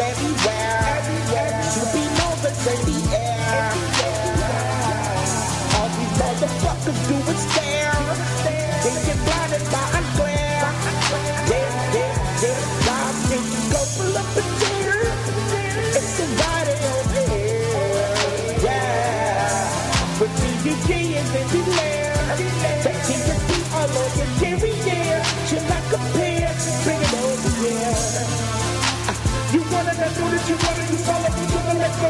Everywhere. 0.00 1.02
Supernovas 1.68 2.66
in 2.72 2.80
the 2.88 3.16
air. 3.16 3.72
All 5.76 5.88
these 5.88 6.14
motherfuckers 6.18 7.00
do 7.08 7.16
is 7.30 7.40
stare. 7.52 8.41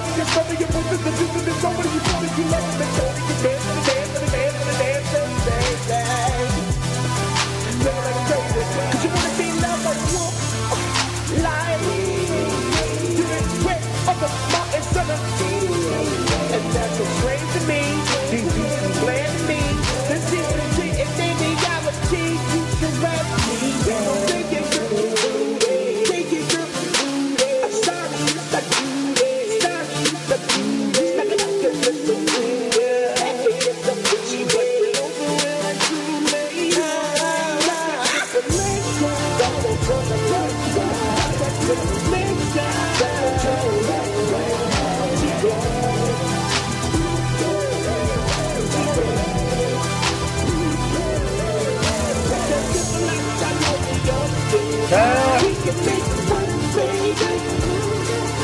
The 0.03 0.19
left 0.19 0.51
of 0.53 0.61
your 0.61 0.69
brother, 0.69 0.97
the 0.97 1.11
dude, 1.17 1.45
the 1.47 1.53
somebody 1.61 1.82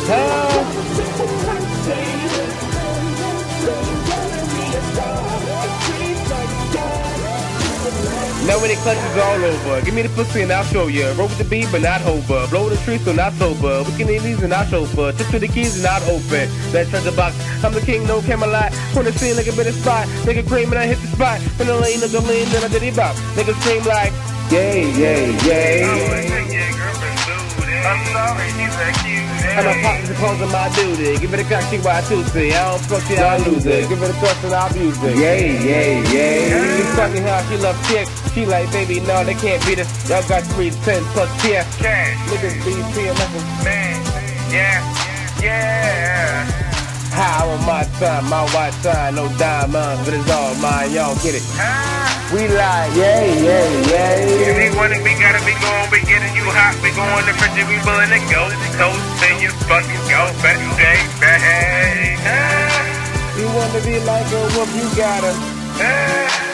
Yeah. 0.08 0.47
Now 8.48 8.58
when 8.62 8.70
it 8.70 8.78
clutches 8.78 9.16
all 9.18 9.44
over, 9.44 9.84
give 9.84 9.92
me 9.92 10.00
the 10.00 10.08
pussy 10.08 10.40
and 10.40 10.50
I'll 10.50 10.64
show 10.64 10.86
ya. 10.86 11.12
Roll 11.18 11.28
with 11.28 11.36
the 11.36 11.44
beat 11.44 11.68
but 11.70 11.82
not 11.82 12.00
over. 12.06 12.46
Blow 12.48 12.70
the 12.70 12.78
tree 12.78 12.96
so 12.96 13.12
not 13.12 13.34
sober. 13.34 13.84
We 13.84 13.92
can 13.98 14.06
these 14.06 14.40
and 14.40 14.48
not 14.48 14.68
chauffeur. 14.68 15.12
Tip 15.12 15.26
to 15.28 15.38
the 15.38 15.48
keys 15.48 15.74
and 15.74 15.84
not 15.84 16.00
open. 16.08 16.48
That 16.72 16.88
treasure 16.88 17.12
box, 17.12 17.36
I'm 17.62 17.74
the 17.74 17.82
king, 17.82 18.06
no 18.06 18.22
Camelot. 18.22 18.72
When 18.96 19.04
the 19.04 19.12
scene 19.12 19.36
like 19.36 19.48
a 19.48 19.52
bit 19.52 19.66
of 19.66 19.74
spot. 19.74 20.08
Nigga 20.24 20.48
cream 20.48 20.70
and 20.70 20.78
I 20.78 20.86
hit 20.86 20.98
the 20.98 21.08
spot. 21.08 21.42
When 21.58 21.68
the 21.68 21.76
lane 21.76 22.00
nigga 22.00 22.26
lean, 22.26 22.48
then 22.48 22.64
I 22.64 22.68
did 22.68 22.82
it 22.82 22.96
bop. 22.96 23.14
Nigga 23.36 23.52
scream 23.60 23.84
like, 23.84 24.14
yay, 24.50 24.90
yay, 24.96 25.36
yay. 25.44 27.07
I'm 27.84 28.00
sorry, 28.10 28.48
he's 28.58 28.74
a 28.74 28.88
cute. 29.02 29.28
And 29.58 29.66
my 29.66 29.74
pockets 29.82 30.10
are 30.10 30.18
closing 30.18 30.50
my 30.50 30.68
duty. 30.74 31.18
Give 31.18 31.30
me 31.30 31.42
the 31.42 31.48
cock, 31.48 31.62
she 31.70 31.78
why 31.78 32.00
see. 32.02 32.52
I 32.52 32.70
don't 32.70 32.82
fuck 32.86 33.10
it, 33.10 33.18
I 33.18 33.38
lose 33.38 33.66
it. 33.66 33.88
Give 33.88 33.98
me 34.00 34.06
the 34.06 34.12
thrust 34.14 34.44
and 34.44 34.54
I'll 34.54 34.70
abuse 34.70 35.02
it. 35.02 35.16
Yay, 35.16 35.58
yay, 35.62 36.02
yay. 36.14 36.76
She 36.78 36.82
fucking 36.94 37.22
how 37.22 37.42
she 37.48 37.56
love 37.58 37.78
chick. 37.88 38.06
She 38.34 38.46
like, 38.46 38.70
baby, 38.72 39.00
no, 39.00 39.24
they 39.24 39.34
can't 39.34 39.64
beat 39.66 39.78
us. 39.78 39.88
Y'all 40.08 40.26
got 40.28 40.42
three, 40.54 40.70
ten 40.86 41.02
plus 41.14 41.30
TF. 41.42 41.66
Cash, 41.78 42.16
Niggas 42.30 42.56
be 42.64 42.72
PMF. 42.94 43.64
man, 43.64 43.98
yeah, 44.52 45.42
yeah. 45.42 46.57
My 47.66 47.84
time, 48.00 48.24
my 48.30 48.44
white 48.56 48.72
time, 48.82 49.16
no 49.16 49.28
diamonds, 49.36 50.00
but 50.04 50.14
it's 50.14 50.30
all 50.30 50.54
mine. 50.56 50.90
Y'all 50.92 51.14
get 51.20 51.34
it. 51.36 51.44
Ah, 51.60 52.08
We 52.32 52.48
like, 52.48 52.90
yay, 52.96 53.28
yay, 53.44 53.68
if 53.84 54.40
yay. 54.40 54.56
we 54.56 54.76
want 54.76 54.92
it, 54.96 55.02
we 55.04 55.12
gotta 55.20 55.38
be 55.44 55.52
going, 55.60 55.88
we 55.92 56.00
getting 56.08 56.32
you 56.32 56.48
hot. 56.48 56.72
We 56.80 56.88
going 56.96 57.24
to 57.28 57.34
fridge, 57.36 57.60
we 57.68 57.76
willing 57.84 58.08
to 58.08 58.20
go. 58.32 58.48
Toast, 58.80 59.04
then 59.20 59.36
you 59.44 59.50
fucking 59.68 60.02
go. 60.08 60.22
Back, 60.40 60.56
day, 60.80 60.96
back. 61.20 62.18
Ah, 62.24 63.36
You 63.36 63.46
wanna 63.52 63.80
be 63.84 64.00
like 64.08 64.28
a 64.32 64.40
whoop, 64.56 64.70
you 64.72 64.88
gotta. 64.96 65.32
ah. 65.84 66.47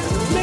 Let 0.00 0.39